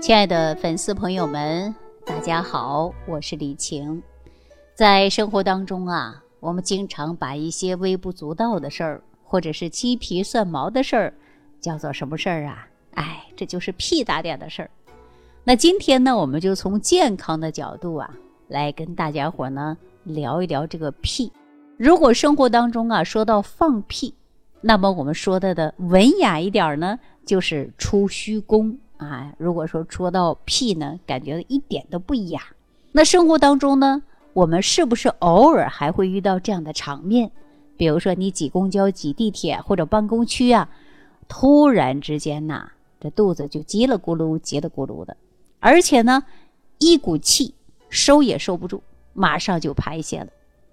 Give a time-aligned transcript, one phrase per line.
[0.00, 1.74] 亲爱的粉丝朋友们，
[2.06, 4.02] 大家好，我是李晴。
[4.74, 11.12] 在生活当中啊，我们经常把一些微不足道的事儿，或者是鸡皮蒜毛的事儿，
[11.60, 12.66] 叫做什么事儿啊？
[12.94, 14.70] 哎，这就是屁大点的事儿。
[15.44, 18.10] 那今天呢，我们就从健康的角度啊，
[18.48, 21.30] 来跟大家伙呢聊一聊这个屁。
[21.76, 24.14] 如果生活当中啊说到放屁，
[24.62, 28.78] 那么我们说的的文雅一点呢，就是出虚宫。
[29.06, 32.42] 啊，如果说说到屁呢，感觉一点都不雅。
[32.92, 34.02] 那生活当中呢，
[34.32, 37.30] 我们是不是偶尔还会遇到这样的场面？
[37.76, 40.68] 比如说你挤公交、挤地铁或者办公区啊，
[41.28, 45.16] 突然之间呐，这肚子就叽了咕噜、叽了咕噜的，
[45.60, 46.24] 而且呢，
[46.78, 47.54] 一股气
[47.88, 48.82] 收也收不住，
[49.14, 50.28] 马上就排泄了。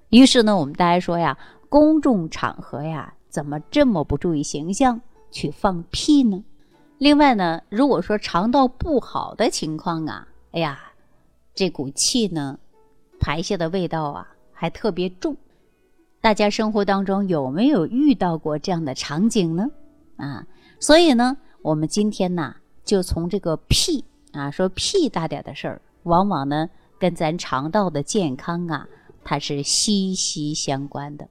[0.09, 1.37] 于是呢，我们大家说呀，
[1.69, 4.99] 公众场合呀，怎么这么不注意形象
[5.31, 6.43] 去放屁呢？
[6.97, 10.79] 另外呢，如果说肠道不好的情况啊，哎呀，
[11.53, 12.57] 这股气呢，
[13.19, 15.37] 排泄的味道啊，还特别重。
[16.19, 19.69] 大家生活当中有没有遇到过这样的场景呢？
[20.15, 20.47] 啊，
[20.79, 28.87] 所以呢，我们今天呢，就从这个屁啊，说屁大点的事儿，往往呢，跟咱肠道的健康啊，
[29.23, 31.27] 它是息息相关的。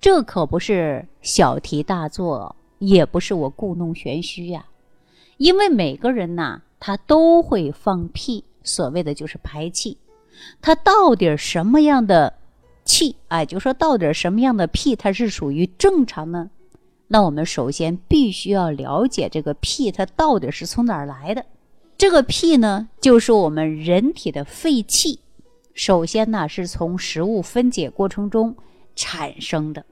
[0.00, 4.66] 这可不是小题大做，也不是我故弄玄虚呀。
[5.36, 9.98] 因为每个人呐，他都会放屁，所谓的就是排气。
[10.60, 12.34] 他到底什么样的
[12.84, 13.16] 气？
[13.28, 16.50] 哎，就说到底什么样的屁，它是属于正常呢？
[17.08, 21.44] 那我们首先必须要了解这个屁，它到底是从哪儿来的？
[21.96, 25.20] 这个屁呢，就是我们人体的废气。
[25.74, 28.54] 首先呢，是从食物分解过程中
[28.96, 29.84] 产生的。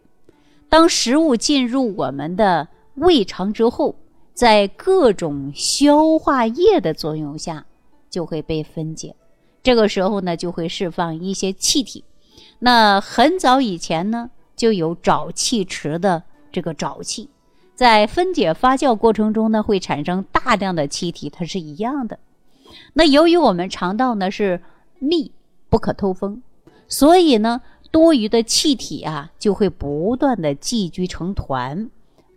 [0.68, 3.94] 当食物进入我们的胃肠之后，
[4.34, 7.66] 在各种消化液的作用下，
[8.08, 9.14] 就会被分解。
[9.62, 12.04] 这个时候呢，就会释放一些气体。
[12.58, 17.28] 那很早以前呢，就有沼气池的这个沼气，
[17.74, 22.18] 在分解发酵过程中呢，会产生大量的气体，它是一样的。
[22.94, 24.62] 那由于我们肠道呢是
[24.98, 25.30] 密
[25.68, 26.42] 不可透风，
[26.88, 27.60] 所以呢，
[27.90, 31.90] 多余的气体啊就会不断的积聚成团，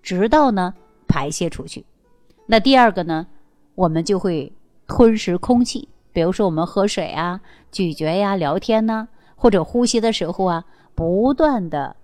[0.03, 0.73] 直到呢。
[1.15, 1.85] 排泄出去，
[2.45, 3.25] 那第二个呢，
[3.73, 4.51] 我们就会
[4.85, 7.39] 吞食空气，比如说我们喝水啊、
[7.71, 11.95] 咀嚼呀、聊天呢，或者呼吸的时候啊，不断的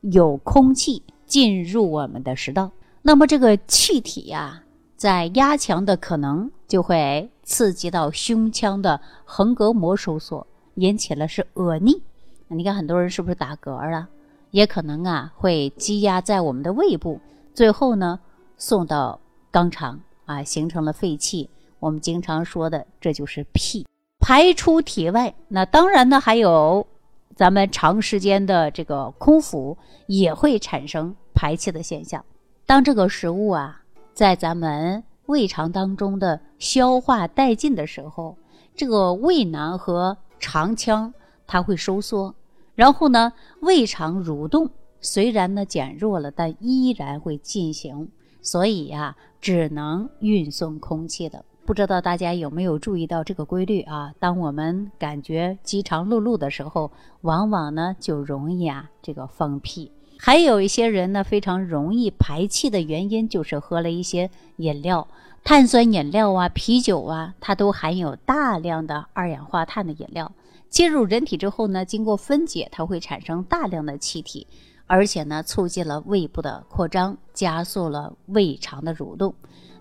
[0.00, 2.72] 有空气进入我们的食道，
[3.02, 4.64] 那么这个气体呀，
[4.96, 10.44] 在压强的可能就会刺激到胸腔的横膈膜收缩，
[10.74, 12.02] 引起了是恶逆。
[12.48, 14.08] 你看很多人是不是打嗝了？
[14.50, 17.20] 也可能啊会积压在我们的胃部，
[17.54, 18.18] 最后呢。
[18.56, 19.20] 送到
[19.52, 21.50] 肛肠啊，形成了废气。
[21.78, 23.86] 我们经常说的，这就是屁
[24.18, 25.34] 排出体外。
[25.48, 26.86] 那当然呢，还有
[27.34, 32.24] 咱们长时间的这个空腹也会产生排气的现象。
[32.64, 33.82] 当这个食物啊
[34.14, 38.36] 在咱们胃肠当中的消化殆尽的时候，
[38.74, 41.12] 这个胃囊和肠腔
[41.46, 42.34] 它会收缩，
[42.74, 48.10] 然后呢，胃肠蠕动虽然呢减弱了，但依然会进行。
[48.40, 51.44] 所以呀，只能运送空气的。
[51.64, 54.14] 不知道大家有没有注意到这个规律啊？
[54.20, 56.92] 当我们感觉饥肠辘辘的时候，
[57.22, 59.90] 往往呢就容易啊这个放屁。
[60.18, 65.08] 还有一些人呢，非常容易排气的原因就是喝了一些饮料，
[65.42, 70.30] 碳酸饮料啊、啤酒啊，它都含有大量的二氧化碳的饮料，
[70.70, 74.46] 进入人体之后呢，经过分解，它会产生大量的气体。
[74.86, 79.34] 而且呢，促进了胃部的扩张，加速了胃肠的蠕动。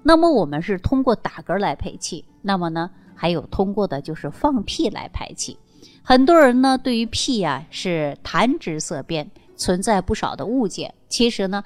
[0.04, 5.58] 那么我们是通过打嗝来排气，那么呢，还有通过的就是放屁来排气。
[6.04, 10.94] 很多人呢，对于屁呀是谈之色变，存在不少的误解。
[11.10, 11.64] 其实呢，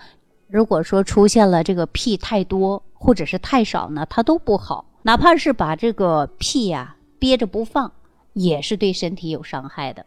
[0.47, 4.85] 如果说出现了这个屁太多或者是太少呢，它都不好。
[5.01, 7.91] 哪怕是把这个屁呀憋着不放，
[8.33, 10.05] 也是对身体有伤害的。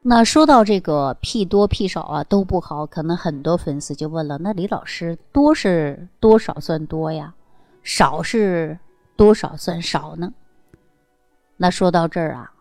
[0.00, 7.34] 那说到这个屁多屁少啊都不好，可能很多粉丝就问了：那李老师多是多少算多呀？
[7.82, 8.78] 少是
[9.16, 10.32] 多少算少呢？
[11.56, 12.52] 那说到这儿啊，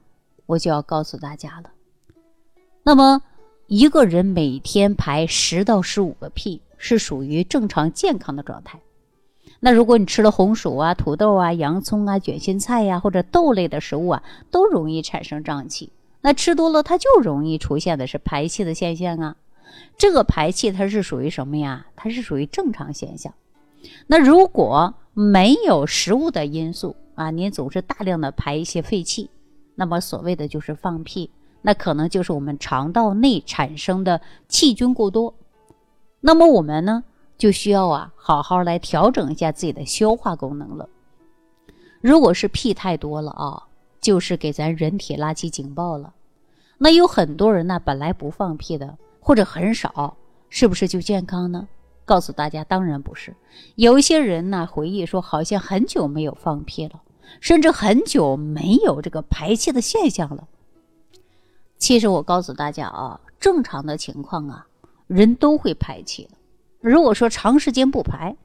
[0.47, 1.69] 我就要告诉大家了。
[2.83, 3.21] 那么
[3.67, 8.79] 一个人每天排十到十五个屁是属于正常健康的状态。
[9.59, 15.91] 那如果你吃了红薯啊、土豆啊、洋葱啊、卷心菜呀或者豆类的食物啊，都容易产生胀气。
[16.21, 19.35] 那吃多了，它就容易出现的是排气的现象啊。
[19.97, 21.87] 这个排气它是属于什么呀？
[21.95, 23.33] 它是属于正常现象。
[24.07, 29.29] 那如果没有食物的因素啊，您总是大量的排一些废气，
[29.75, 31.29] 那么所谓的就是放屁，
[31.61, 35.33] 那可能就是我们肠道内产生的细菌过多。
[36.19, 37.03] 那么我们呢，
[37.37, 40.89] 就需要啊，好好来调整一下自己的消化功能了。
[42.01, 43.66] 如果是屁太多了啊，
[43.99, 46.13] 就是给咱人体拉起警报了。
[46.77, 50.15] 那有很多人呢，本来不放屁的，或者很少，
[50.49, 51.67] 是不是就健康呢？
[52.05, 53.35] 告诉大家，当然不是。
[53.75, 57.01] 有一些人呢，回忆说，好像很久没有放屁了，
[57.41, 60.47] 甚至很久没有这个排气的现象了。
[61.77, 64.67] 其实我告诉大家啊，正常的情况啊，
[65.07, 66.31] 人都会排气的。
[66.79, 68.35] 如果说长时间不排，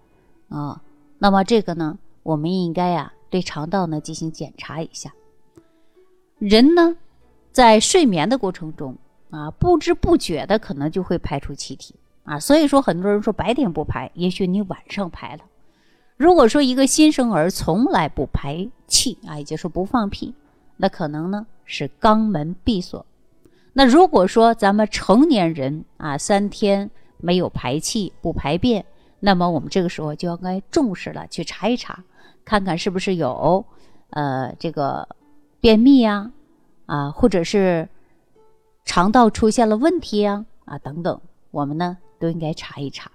[0.48, 0.82] 啊，
[1.18, 3.12] 那么这个呢，我们应该呀。
[3.30, 5.14] 对肠道呢进行检查一下。
[6.42, 6.96] 人呢，
[7.52, 8.96] 在睡眠的过程中
[9.30, 11.94] 啊，不知不觉的可能就会排出气体
[12.24, 12.40] 啊。
[12.40, 15.42] 所以说，很多人说白天不排，也许你晚上排了。
[16.16, 20.34] 如果说一个新生儿从来不排气啊，也就是不放屁，
[20.76, 23.06] 那可能呢是肛门闭锁。
[23.72, 28.84] 那如果说咱们成年人啊，三天没有排气不排便，
[29.20, 32.02] 那么我们这个时候就应该重视了，去查一查。
[32.44, 33.64] 看看是不是有，
[34.10, 35.06] 呃，这个
[35.62, 36.32] 便秘呀，
[36.86, 37.88] 啊，或者是
[38.84, 41.20] 肠道出现了问题呀，啊，等等，
[41.52, 43.12] 我们呢都应该查一查。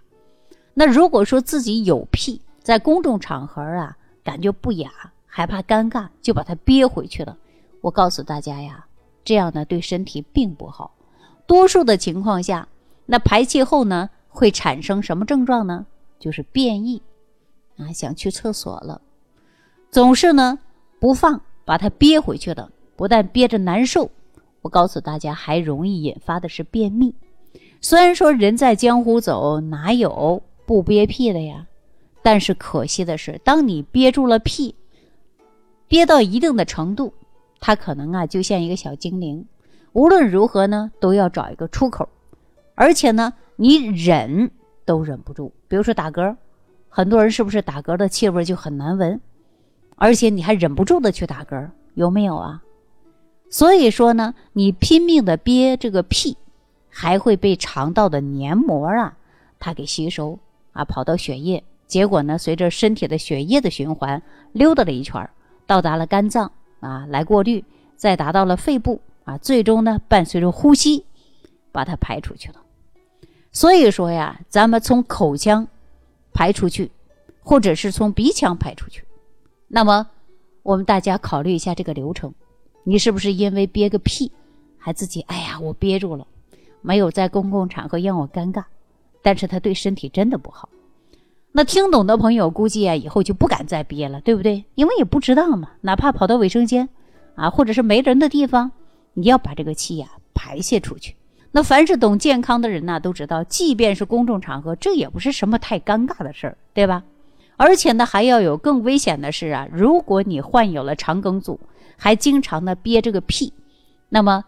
[0.73, 4.89] 那如果说自己有屁，在公众场合啊，感觉不雅，
[5.25, 7.37] 害怕尴尬，就把它憋回去了。
[7.81, 8.85] 我告诉大家呀，
[9.25, 10.95] 这样呢对身体并不好。
[11.45, 12.69] 多数的情况下，
[13.05, 15.85] 那排气后呢会产生什么症状呢？
[16.17, 17.01] 就是便意，
[17.75, 19.01] 啊，想去厕所了。
[19.91, 20.59] 总是呢
[21.01, 24.09] 不放，把它憋回去的，不但憋着难受，
[24.61, 27.13] 我告诉大家，还容易引发的是便秘。
[27.81, 31.67] 虽然说人在江湖走，哪有不憋屁的呀？
[32.23, 34.75] 但是可惜的是，当你憋住了屁，
[35.89, 37.13] 憋到一定的程度，
[37.59, 39.45] 它可能啊就像一个小精灵，
[39.91, 42.07] 无论如何呢都要找一个出口，
[42.75, 44.49] 而且呢你忍
[44.85, 45.51] 都忍不住。
[45.67, 46.37] 比如说打嗝，
[46.87, 49.19] 很多人是不是打嗝的气味就很难闻？
[49.99, 52.63] 而且你还忍不住的去打嗝，有没有啊？
[53.49, 56.37] 所以说呢，你拼命的憋这个屁，
[56.89, 59.17] 还会被肠道的黏膜啊，
[59.57, 60.37] 它给吸收
[60.73, 64.21] 啊，跑到血液，结果呢，随着身体的血液的循环
[64.51, 65.27] 溜达了一圈，
[65.65, 67.65] 到达了肝脏啊，来过滤，
[67.95, 71.05] 再达到了肺部啊，最终呢，伴随着呼吸，
[71.71, 72.61] 把它排出去了。
[73.51, 75.67] 所以说呀，咱们从口腔
[76.33, 76.91] 排出去，
[77.41, 79.03] 或者是从鼻腔排出去。
[79.67, 80.07] 那么，
[80.63, 82.33] 我们大家考虑一下这个流程，
[82.83, 84.31] 你是不是因为憋个屁，
[84.77, 86.25] 还自己哎呀我憋住了，
[86.81, 88.63] 没有在公共场合让我尴尬，
[89.21, 90.69] 但是他对身体真的不好。
[91.51, 94.63] 那听懂的朋友估计啊以后就不敢再憋了，对不对？
[94.75, 96.87] 因为也不知道嘛，哪怕跑到卫生间
[97.35, 98.71] 啊，或者是没人的地方，
[99.13, 101.15] 你要把这个气呀排泄出去。
[101.51, 107.03] 那凡是懂健康的人呐，都知道，即便是公众场合，这也不是什么太尴尬的事儿，对吧？
[107.57, 111.59] 而且呢，还要有更危险的是啊，如果你患有了肠梗阻，
[111.97, 113.51] 还经常的憋这个屁，
[114.09, 114.45] 那么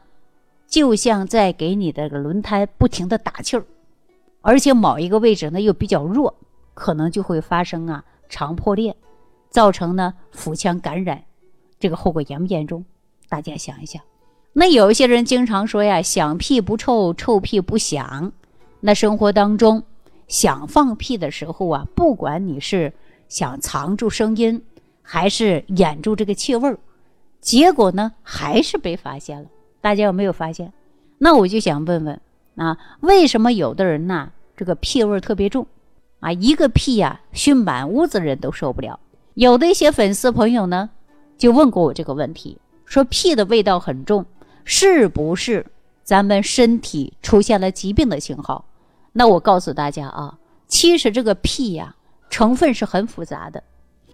[0.67, 3.65] 就像在给你的轮胎不停的打气儿，
[4.41, 6.35] 而且某一个位置呢又比较弱，
[6.75, 8.95] 可能就会发生啊肠破裂，
[9.49, 11.23] 造成呢腹腔感染，
[11.79, 12.85] 这个后果严不严重？
[13.27, 13.99] 大家想一想。
[14.53, 18.31] 那有一些人经常说呀，响屁不臭，臭屁不响。
[18.81, 19.83] 那生活当中。
[20.29, 22.93] 想放屁的时候啊，不管你是
[23.27, 24.63] 想藏住声音，
[25.01, 26.77] 还是掩住这个气味儿，
[27.41, 29.49] 结果呢还是被发现了。
[29.81, 30.71] 大家有没有发现？
[31.17, 32.21] 那我就想问问
[32.55, 35.65] 啊，为什么有的人呢这个屁味儿特别重
[36.19, 36.31] 啊？
[36.31, 38.99] 一个屁呀熏满屋子人都受不了。
[39.33, 40.89] 有的一些粉丝朋友呢
[41.37, 44.25] 就问过我这个问题，说屁的味道很重，
[44.63, 45.65] 是不是
[46.03, 48.65] 咱们身体出现了疾病的信号？
[49.19, 51.93] 那我告诉大家啊，其实这个屁呀，
[52.29, 53.61] 成分是很复杂的，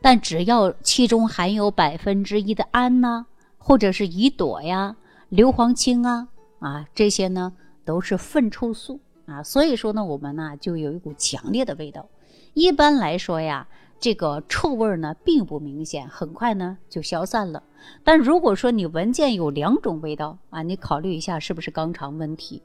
[0.01, 3.27] 但只要其中含有百分之一的氨呐，
[3.59, 4.95] 或者是乙朵呀、
[5.29, 7.53] 硫磺氢啊，啊这些呢
[7.85, 12.07] 都是粪臭素啊，所以说呢，我们呢就有一股强烈的味道。
[12.55, 13.67] 一般来说呀，
[13.99, 17.61] 这个臭味呢并不明显，很快呢就消散了。
[18.03, 22.63] 但如果说你闻见有两种味道啊，你考虑一下是不是肛肠问题。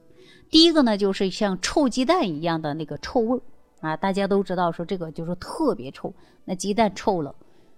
[0.51, 3.41] 第一个呢，就是像臭鸡蛋一样的那个臭味儿
[3.79, 6.13] 啊，大家都知道说这个就是特别臭。
[6.43, 7.33] 那鸡蛋臭了，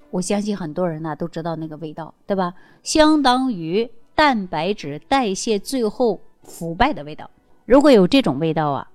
[0.09, 2.55] 我相信很多人呢都知道那个味道，对吧？
[2.81, 7.29] 相当于蛋白质代谢最后腐败的味道。
[7.65, 8.89] 如果有这种味道啊，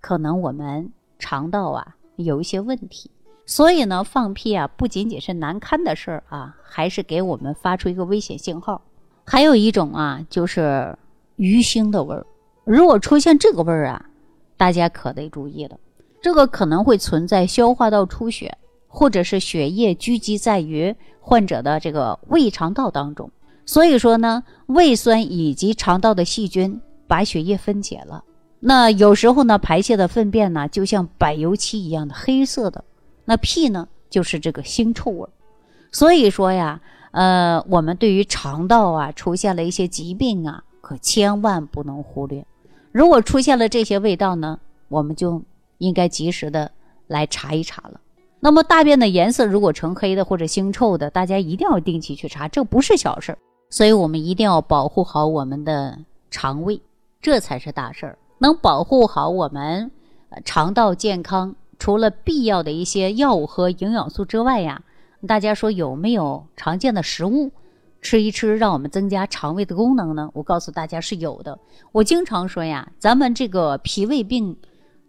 [0.00, 3.10] 可能我们肠道啊有一些问题。
[3.44, 8.80] 所以呢，放屁啊，不仅仅是难堪的事儿啊，还是给我们发出一个危险信号。
[9.24, 10.96] 还有一种啊，就是
[11.36, 12.26] 鱼腥的味儿。
[12.68, 14.04] 如果出现这个味儿啊，
[14.58, 15.78] 大家可得注意了，
[16.20, 23.30] 这个可能会存在消化道出血，或者是血液聚集在于患者的这个胃肠道当中。
[23.64, 28.22] 所以说呢，胃酸以及肠道的细菌把血液分解了，
[28.60, 32.84] 那有时候呢，排泄的粪便呢，就像柏油漆一样的黑色的，
[33.24, 35.26] 那屁呢，就是这个腥臭味。
[35.90, 36.78] 所以说呀。
[37.10, 42.46] 呃，我们对于肠道啊出现了一些疾病啊，可千万不能忽略。
[42.92, 45.42] 如果出现了这些味道呢，我们就
[45.78, 46.70] 应该及时的
[47.06, 48.00] 来查一查了。
[48.40, 53.38] 那么大便的颜色如果呈黑的或者腥臭的，大家一定要定期去查，这不是小事儿。
[53.70, 55.98] 所以我们一定要保护好我们的
[56.30, 56.80] 肠胃，
[57.20, 58.18] 这才是大事儿。
[58.38, 59.90] 能保护好我们
[60.44, 64.82] 肠道健康，除了必要的一些药物和营养素之外呀。
[65.26, 67.50] 大家说有没有常见的食物
[68.00, 70.30] 吃一吃，让我们增加肠胃的功能呢？
[70.32, 71.58] 我告诉大家是有的。
[71.92, 74.56] 我经常说呀，咱们这个脾胃病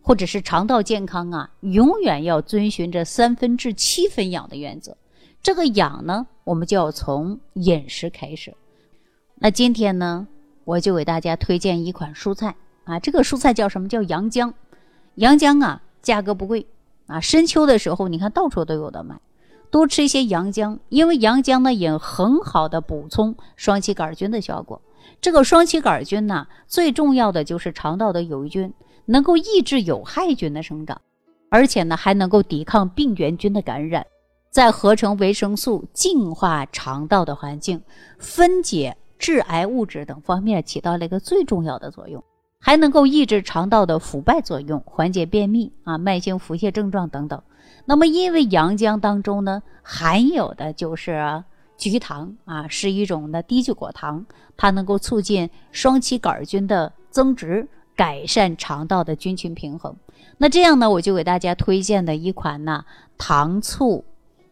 [0.02, 4.98] 或者是肠道健康啊，永远要遵循着三分治七分养的原则。
[5.42, 8.54] 这个养呢，我们就要从饮食开始。
[9.36, 10.28] 那今天呢，
[10.66, 12.56] 我就给大家推荐一款蔬菜
[12.86, 14.54] 啊，这个蔬菜叫什么叫洋姜？
[15.16, 16.66] 洋姜啊，价格不贵
[17.06, 19.20] 啊，深秋的时候你看到处都有的卖。
[19.72, 24.82] 多吃一些洋姜，因为洋姜呢也很好的补充双歧杆菌的效果。
[25.22, 28.74] 这个双歧杆菌呢，最重要的就是肠道的有益菌，
[29.06, 31.02] 能够抑制有害菌的生长，
[31.50, 34.06] 而且呢还能够抵抗病原菌的感染，
[34.50, 37.82] 在合成维生素、净化肠道的环境、
[38.18, 42.24] 分解致癌物质等方面起到了一个最重要的作用。
[42.62, 47.42] 还能够抑制肠道的腐败作用，缓解便秘啊、慢性腹泻症状等等。
[47.90, 51.44] 那么，因为洋姜当中呢含有的就是
[51.76, 54.24] 菊糖啊，是一种的低聚果糖，
[54.56, 59.96] 它能够促进双歧杆菌的增殖，改善肠道的菌群平衡。
[60.38, 62.86] 那这样呢，我就给大家推荐的一款呢
[63.18, 64.06] 糖醋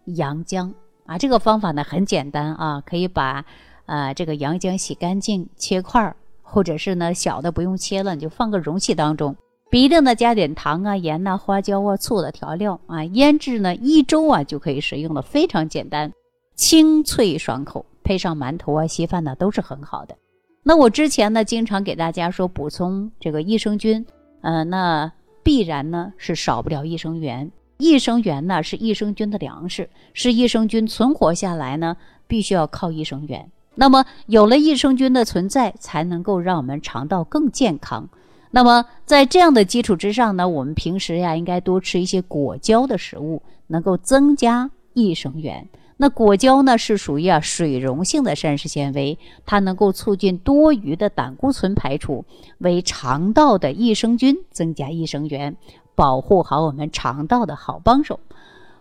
[0.05, 0.73] 洋姜
[1.05, 3.45] 啊，这个方法呢很简单啊，可以把
[3.85, 6.15] 呃这个洋姜洗干净，切块儿。
[6.41, 9.35] 或者是呢，小的不用切了，你就放个容器当中，
[9.69, 16.11] 必定呢加点糖啊、盐呐、花椒啊、醋的调料啊，腌制呢一周啊就可以食用了，非常简单，
[16.55, 20.15] 清脆爽口，配上馒头啊、稀饭呢都是很好的。
[20.63, 24.05] 那我之前呢经常给大家说补充这个益生菌，
[24.41, 25.11] 呃，那
[25.43, 27.51] 必然呢是少不了益生元。
[27.77, 31.95] 益生元呢是益生菌的粮食，是益生菌存活下来呢
[32.25, 33.51] 必须要靠益生元。
[33.75, 38.09] 那么有了益生菌的存在，才能够让我们肠道更健康。
[38.57, 45.69] 那么在这样的基础之上呢，我们平时呀应该多吃一些果胶的食物，能够增加益生元。
[45.97, 52.25] 那果胶呢是属于啊水溶性的膳食纤维，它能够促进多余的胆固醇排出，
[52.57, 55.55] 为肠道的益生菌增加益生元，
[55.93, 58.19] 保护好我们肠道的好帮手。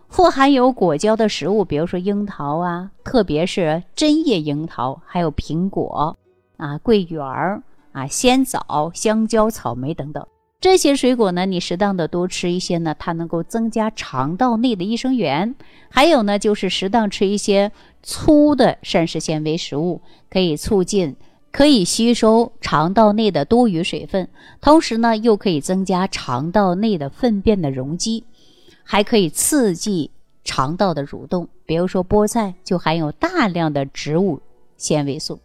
[0.09, 6.17] 富含有果胶的食物，比如说樱桃啊，特别是针叶樱桃，还有苹果
[6.57, 10.25] 啊、桂圆儿啊、鲜枣、香蕉、草莓等等
[10.59, 15.55] 这些水果呢，你适当的多吃一些呢，它能够增加肠道内的益生元。
[15.89, 21.15] 还有呢，就是适当吃一些粗的膳食纤维食物，可以促进、
[21.51, 24.29] 可以吸收肠道内的多余水分，
[24.59, 28.23] 同时呢，又可以增加肠道内的粪便的容积。
[28.83, 30.09] 还可以刺激
[30.43, 34.41] 肠道的蠕动，比如说菠菜就含有大量的植物
[34.77, 35.39] 纤维素，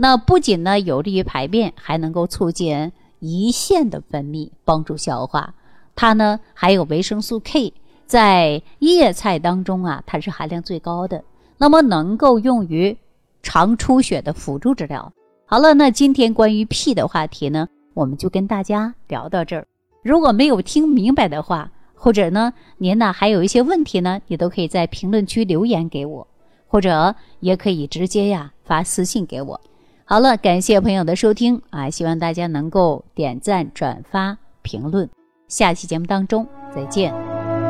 [0.00, 5.54] 那不仅呢有利于排便，还能够促进胰腺的分泌，帮助消化。
[5.96, 7.74] 它呢还有维生素 K，
[8.06, 11.24] 在叶菜当中啊，它是含量最高的，
[11.58, 12.96] 那么能够用于
[13.42, 15.12] 肠出血的辅助治疗。
[15.44, 19.66] 好了，那今天关于屁的话题呢，我们就跟大家聊到这儿。
[20.04, 26.24] 如果没有听明白的话，或者呢，您呢还有一些问题呢，你都可以在评论区留言给我，
[26.68, 29.60] 或者也可以直接呀发私信给我。
[30.10, 35.06] 好了，感谢朋友的收听啊，希望大家能够点赞、转发、评论。
[35.48, 37.12] 下期节目当中再见。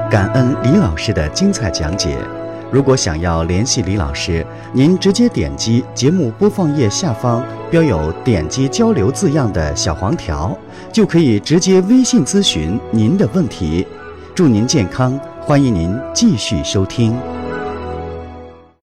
[0.08, 2.16] 感恩李老师的精彩讲解。
[2.70, 10.56] 如果想要联系李老师，您直接点击节目播放页下方标有“点击交流”字样的小黄条，
[10.92, 13.84] 就可以直接微信咨询您的问题。
[14.32, 17.16] 祝您健康，欢迎您继续收听。